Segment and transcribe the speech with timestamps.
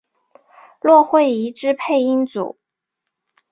[0.79, 2.57] 骆慧怡之配音组。